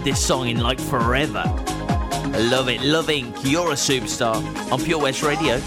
heard 0.00 0.04
this 0.04 0.24
song 0.24 0.48
in 0.48 0.60
like 0.60 0.78
forever. 0.78 1.44
Love 2.50 2.68
it, 2.68 2.80
love 2.82 3.06
Inc. 3.06 3.36
You're 3.44 3.72
a 3.72 3.74
superstar 3.74 4.36
on 4.72 4.82
Pure 4.82 5.00
West 5.00 5.22
Radio. 5.22 5.60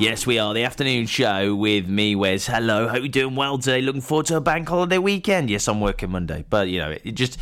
Yes, 0.00 0.26
we 0.26 0.38
are. 0.38 0.54
The 0.54 0.64
afternoon 0.64 1.04
show 1.04 1.54
with 1.54 1.86
me, 1.86 2.16
Wes. 2.16 2.46
Hello. 2.46 2.88
Hope 2.88 3.00
you're 3.00 3.08
doing 3.08 3.36
well 3.36 3.58
today. 3.58 3.82
Looking 3.82 4.00
forward 4.00 4.24
to 4.26 4.36
a 4.38 4.40
bank 4.40 4.66
holiday 4.66 4.96
weekend. 4.96 5.50
Yes, 5.50 5.68
I'm 5.68 5.78
working 5.78 6.10
Monday, 6.10 6.46
but 6.48 6.70
you 6.70 6.78
know, 6.78 6.96
it 7.04 7.10
just 7.10 7.36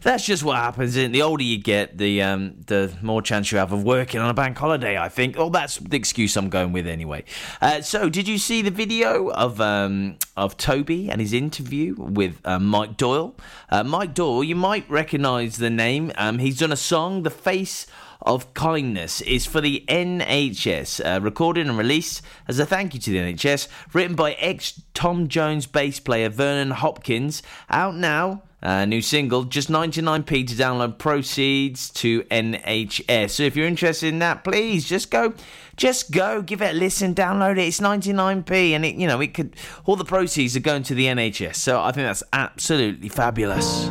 that's 0.00 0.24
just 0.24 0.44
what 0.44 0.54
happens. 0.54 0.94
It? 0.94 1.10
The 1.10 1.22
older 1.22 1.42
you 1.42 1.58
get, 1.58 1.98
the 1.98 2.22
um, 2.22 2.54
the 2.68 2.96
more 3.02 3.20
chance 3.20 3.50
you 3.50 3.58
have 3.58 3.72
of 3.72 3.82
working 3.82 4.20
on 4.20 4.30
a 4.30 4.34
bank 4.34 4.56
holiday. 4.56 4.96
I 4.96 5.08
think. 5.08 5.36
Oh, 5.36 5.50
that's 5.50 5.78
the 5.78 5.96
excuse 5.96 6.36
I'm 6.36 6.50
going 6.50 6.70
with 6.70 6.86
anyway. 6.86 7.24
Uh, 7.60 7.80
so, 7.80 8.08
did 8.08 8.28
you 8.28 8.38
see 8.38 8.62
the 8.62 8.70
video 8.70 9.30
of 9.30 9.60
um, 9.60 10.16
of 10.36 10.56
Toby 10.56 11.10
and 11.10 11.20
his 11.20 11.32
interview 11.32 11.96
with 11.98 12.40
uh, 12.44 12.60
Mike 12.60 12.96
Doyle? 12.96 13.34
Uh, 13.70 13.82
Mike 13.82 14.14
Doyle, 14.14 14.44
you 14.44 14.54
might 14.54 14.88
recognise 14.88 15.56
the 15.56 15.68
name. 15.68 16.12
Um, 16.14 16.38
he's 16.38 16.60
done 16.60 16.70
a 16.70 16.76
song, 16.76 17.24
"The 17.24 17.30
Face." 17.30 17.88
Of 18.24 18.54
Kindness 18.54 19.20
is 19.22 19.46
for 19.46 19.60
the 19.60 19.84
NHS, 19.88 21.00
uh, 21.00 21.20
recorded 21.20 21.66
and 21.66 21.78
released 21.78 22.22
as 22.48 22.58
a 22.58 22.66
thank 22.66 22.94
you 22.94 23.00
to 23.00 23.10
the 23.10 23.18
NHS, 23.18 23.68
written 23.92 24.16
by 24.16 24.32
ex 24.34 24.80
Tom 24.94 25.28
Jones 25.28 25.66
bass 25.66 26.00
player 26.00 26.28
Vernon 26.28 26.70
Hopkins. 26.70 27.42
Out 27.68 27.94
now, 27.94 28.42
uh, 28.64 28.86
new 28.86 29.02
single, 29.02 29.44
just 29.44 29.70
99p 29.70 30.48
to 30.48 30.54
download 30.54 30.98
proceeds 30.98 31.90
to 31.90 32.22
NHS. 32.24 33.30
So 33.30 33.42
if 33.42 33.56
you're 33.56 33.66
interested 33.66 34.08
in 34.08 34.20
that, 34.20 34.42
please 34.42 34.88
just 34.88 35.10
go, 35.10 35.34
just 35.76 36.10
go, 36.10 36.40
give 36.40 36.62
it 36.62 36.74
a 36.74 36.78
listen, 36.78 37.14
download 37.14 37.58
it. 37.58 37.68
It's 37.68 37.80
99p, 37.80 38.70
and 38.70 38.86
it, 38.86 38.94
you 38.94 39.06
know, 39.06 39.20
it 39.20 39.34
could 39.34 39.54
all 39.84 39.96
the 39.96 40.04
proceeds 40.04 40.56
are 40.56 40.60
going 40.60 40.82
to 40.84 40.94
the 40.94 41.06
NHS. 41.06 41.56
So 41.56 41.80
I 41.80 41.92
think 41.92 42.06
that's 42.06 42.22
absolutely 42.32 43.10
fabulous. 43.10 43.90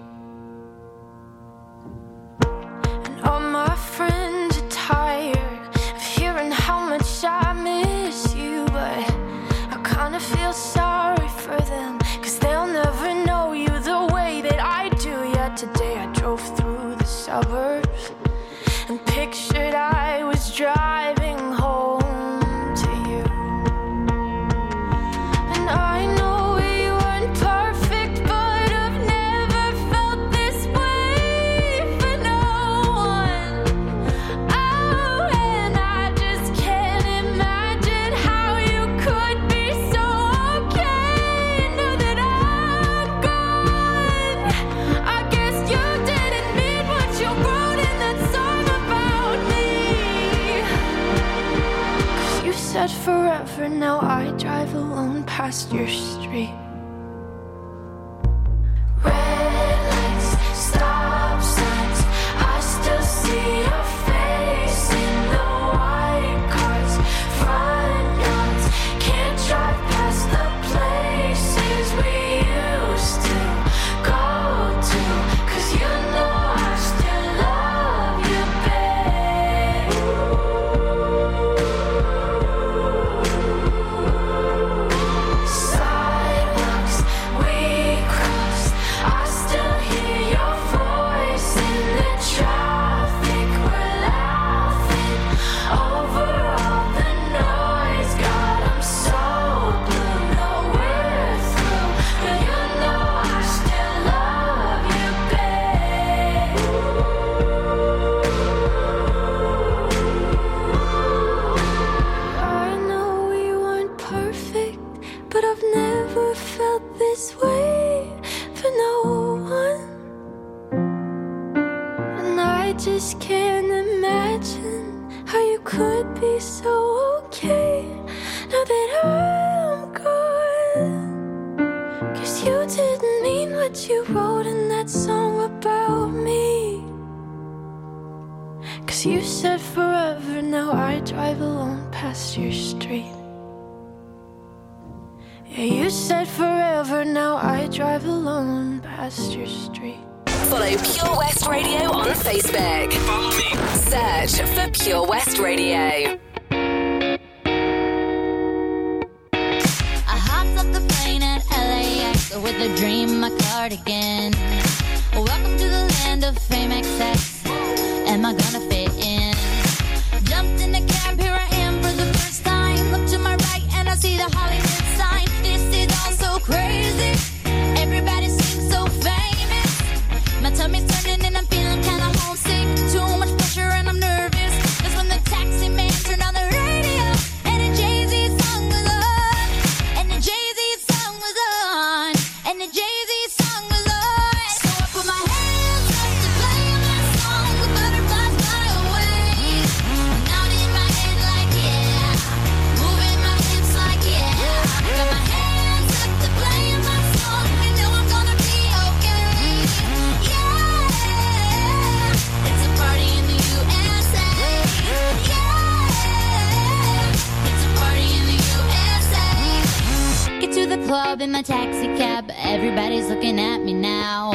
in 221.21 221.31
my 221.31 221.43
taxi 221.43 221.85
cab. 221.97 222.31
Everybody's 222.35 223.07
looking 223.07 223.39
at 223.39 223.59
me 223.61 223.73
now. 223.73 224.31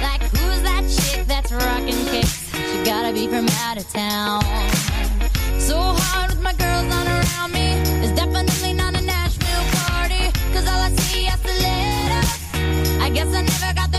Like, 0.00 0.22
who's 0.22 0.62
that 0.62 0.84
chick 0.88 1.26
that's 1.26 1.50
rocking 1.50 2.06
kicks? 2.06 2.52
She 2.54 2.84
gotta 2.84 3.12
be 3.12 3.26
from 3.26 3.48
out 3.64 3.78
of 3.78 3.88
town. 3.90 4.40
So 5.58 5.76
hard 5.80 6.30
with 6.30 6.40
my 6.40 6.52
girls 6.52 6.86
on 6.94 7.06
around 7.08 7.52
me. 7.52 7.72
It's 8.04 8.12
definitely 8.12 8.74
not 8.74 8.94
a 8.96 9.02
Nashville 9.02 9.66
party. 9.82 10.30
Cause 10.52 10.68
all 10.68 10.80
I 10.80 10.90
see 11.02 11.26
is 11.26 11.40
the 11.40 11.54
letters. 11.66 13.00
I 13.00 13.10
guess 13.10 13.34
I 13.34 13.42
never 13.42 13.74
got 13.74 13.89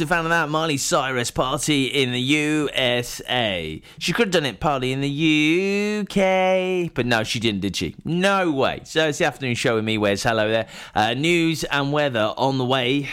massive 0.00 0.16
fan 0.16 0.24
of 0.24 0.30
that 0.30 0.48
Miley 0.48 0.78
Cyrus 0.78 1.30
party 1.30 1.84
in 1.84 2.12
the 2.12 2.20
USA. 2.20 3.82
She 3.98 4.14
could 4.14 4.28
have 4.28 4.32
done 4.32 4.46
it 4.46 4.58
partly 4.58 4.92
in 4.92 5.02
the 5.02 6.00
UK, 6.00 6.90
but 6.94 7.04
no, 7.04 7.22
she 7.22 7.38
didn't, 7.38 7.60
did 7.60 7.76
she? 7.76 7.96
No 8.02 8.50
way. 8.50 8.80
So 8.84 9.08
it's 9.08 9.18
the 9.18 9.26
afternoon 9.26 9.56
show 9.56 9.74
with 9.74 9.84
me, 9.84 9.98
Wes 9.98 10.22
Hello 10.22 10.48
there. 10.48 10.68
Uh, 10.94 11.12
news 11.12 11.64
and 11.64 11.92
weather 11.92 12.32
on 12.38 12.56
the 12.56 12.64
way. 12.64 13.10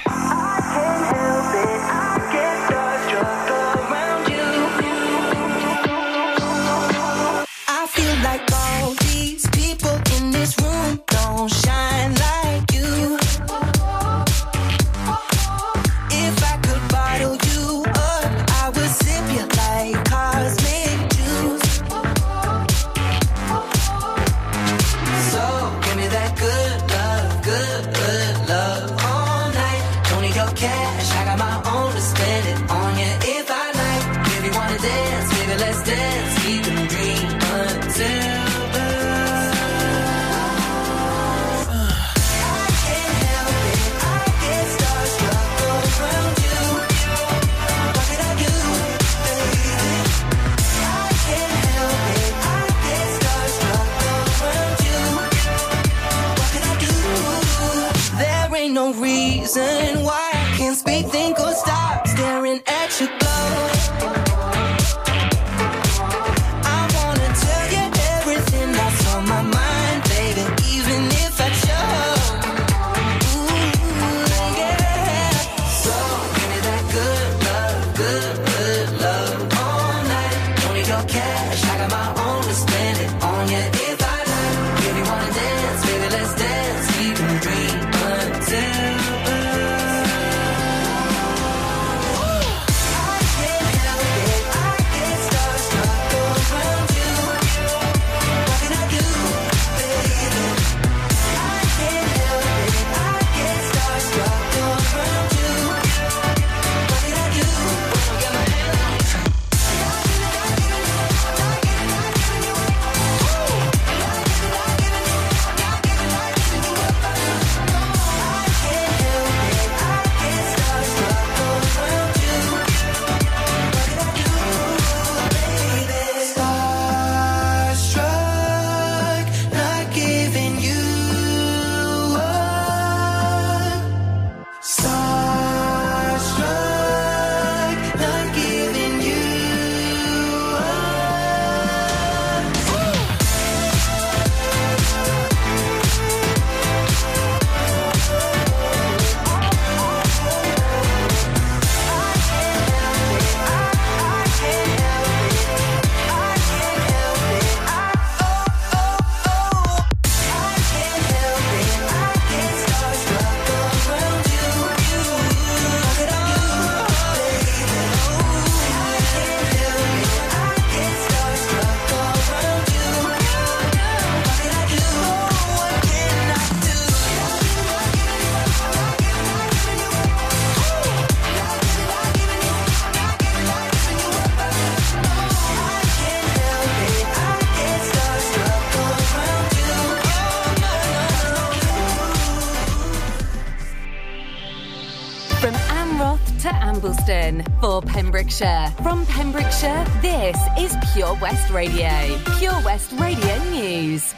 Ambleston. 197.07 197.59
For 197.61 197.81
Pembrokeshire. 197.81 198.73
From 198.83 199.05
Pembrokeshire, 199.05 199.85
this 200.01 200.37
is 200.59 200.75
Pure 200.93 201.17
West 201.21 201.49
Radio. 201.51 201.89
Pure 202.37 202.61
West 202.63 202.91
Radio 202.93 203.43
News. 203.45 204.13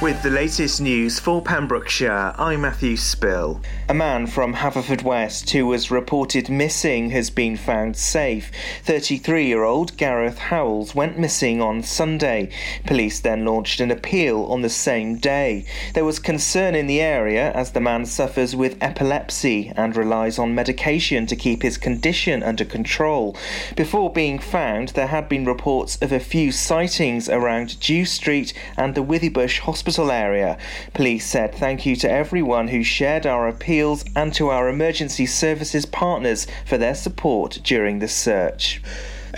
With 0.00 0.22
the 0.22 0.30
latest 0.30 0.80
news 0.80 1.18
for 1.18 1.42
Pembrokeshire, 1.42 2.32
I'm 2.38 2.60
Matthew 2.60 2.96
Spill. 2.96 3.60
A 3.88 3.94
man 3.94 4.28
from 4.28 4.54
Haverfordwest 4.54 5.50
who 5.50 5.66
was 5.66 5.90
reported 5.90 6.48
missing 6.48 7.10
has 7.10 7.30
been 7.30 7.56
found 7.56 7.96
safe. 7.96 8.52
33 8.84 9.46
year 9.46 9.64
old 9.64 9.96
Gareth 9.96 10.38
Howells 10.38 10.94
went 10.94 11.18
missing 11.18 11.60
on 11.60 11.82
Sunday. 11.82 12.48
Police 12.86 13.18
then 13.18 13.44
launched 13.44 13.80
an 13.80 13.90
appeal 13.90 14.44
on 14.44 14.62
the 14.62 14.68
same 14.68 15.16
day. 15.16 15.66
There 15.94 16.04
was 16.04 16.20
concern 16.20 16.76
in 16.76 16.86
the 16.86 17.00
area 17.00 17.50
as 17.50 17.72
the 17.72 17.80
man 17.80 18.06
suffers 18.06 18.54
with 18.54 18.80
epilepsy 18.80 19.72
and 19.74 19.96
relies 19.96 20.38
on 20.38 20.54
medication 20.54 21.26
to 21.26 21.34
keep 21.34 21.62
his 21.62 21.76
condition 21.76 22.44
under 22.44 22.64
control. 22.64 23.36
Before 23.74 24.12
being 24.12 24.38
found, 24.38 24.90
there 24.90 25.08
had 25.08 25.28
been 25.28 25.44
reports 25.44 25.98
of 26.00 26.12
a 26.12 26.20
few 26.20 26.52
sightings 26.52 27.28
around 27.28 27.80
Dew 27.80 28.04
Street 28.04 28.54
and 28.76 28.94
the 28.94 29.02
Withybush 29.02 29.58
Hospital 29.58 29.87
area. 29.96 30.58
Police 30.92 31.24
said 31.24 31.54
thank 31.54 31.86
you 31.86 31.96
to 31.96 32.10
everyone 32.10 32.68
who 32.68 32.82
shared 32.82 33.26
our 33.26 33.48
appeals 33.48 34.04
and 34.14 34.34
to 34.34 34.50
our 34.50 34.68
emergency 34.68 35.24
services 35.24 35.86
partners 35.86 36.46
for 36.66 36.76
their 36.76 36.94
support 36.94 37.58
during 37.64 37.98
the 37.98 38.08
search. 38.08 38.82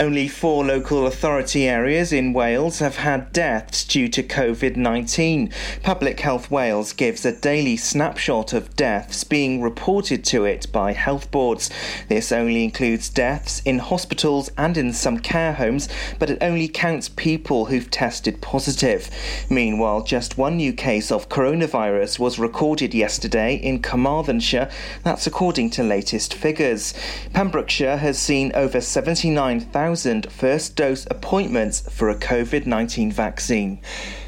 Only 0.01 0.28
four 0.28 0.64
local 0.64 1.07
authority 1.07 1.68
areas 1.68 2.11
in 2.11 2.32
Wales 2.32 2.78
have 2.78 2.96
had 2.96 3.34
deaths 3.34 3.84
due 3.84 4.09
to 4.09 4.22
COVID 4.22 4.74
19. 4.74 5.53
Public 5.82 6.20
Health 6.20 6.51
Wales 6.51 6.94
gives 6.94 7.26
a 7.26 7.38
daily 7.38 7.76
snapshot 7.76 8.55
of 8.55 8.74
deaths 8.76 9.24
being 9.24 9.61
reported 9.61 10.24
to 10.24 10.46
it 10.46 10.72
by 10.72 10.94
health 10.94 11.30
boards. 11.30 11.68
This 12.09 12.32
only 12.32 12.64
includes 12.64 13.11
deaths 13.11 13.61
in 13.66 13.78
hospitals 13.78 14.51
and 14.57 14.78
in 14.78 14.94
some 14.94 15.18
care 15.18 15.53
homes, 15.53 15.86
but 16.18 16.30
it 16.30 16.38
only 16.40 16.66
counts 16.66 17.11
people 17.11 17.66
who've 17.66 17.90
tested 17.90 18.40
positive. 18.40 19.11
Meanwhile, 19.51 20.05
just 20.05 20.38
one 20.38 20.57
new 20.57 20.72
case 20.72 21.12
of 21.12 21.28
coronavirus 21.28 22.18
was 22.18 22.38
recorded 22.38 22.94
yesterday 22.94 23.55
in 23.55 23.82
Carmarthenshire. 23.82 24.70
That's 25.05 25.26
according 25.26 25.68
to 25.72 25.82
latest 25.82 26.32
figures. 26.32 26.94
Pembrokeshire 27.34 27.98
has 27.98 28.18
seen 28.18 28.51
over 28.55 28.80
79,000 28.80 29.89
first 29.97 30.76
dose 30.76 31.07
appointments 31.11 31.80
for 31.80 32.09
a 32.09 32.14
COVID 32.14 32.66
19 32.66 33.11
vaccine. 33.11 33.80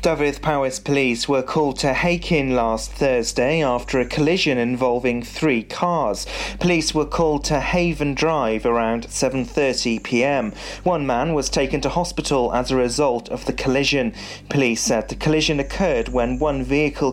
Dyfed 0.03 0.43
Powys 0.43 0.81
police 0.81 1.29
were 1.29 1.43
called 1.43 1.79
to 1.79 1.93
Hakin 1.93 2.57
last 2.57 2.91
Thursday 2.91 3.63
after 3.63 4.01
a 4.01 4.05
collision 4.05 4.59
involving 4.59 5.23
three 5.23 5.63
cars. 5.63 6.27
Police 6.59 6.93
were 6.93 7.07
called 7.07 7.45
to 7.45 7.61
Haven 7.61 8.15
Drive 8.15 8.67
around 8.67 9.07
7:30 9.07 10.03
p.m. 10.03 10.53
One 10.83 11.07
man 11.07 11.35
was 11.35 11.49
taken 11.49 11.81
to 11.83 11.89
hospital 11.89 12.53
as 12.53 12.71
a 12.73 12.77
result 12.77 13.29
of 13.29 13.45
the 13.47 13.53
collision. 13.53 14.13
Police 14.49 14.81
said 14.81 15.09
the 15.09 15.15
collision 15.15 15.61
occurred 15.61 16.09
when 16.09 16.41
one 16.41 16.65
vehicle 16.65 17.13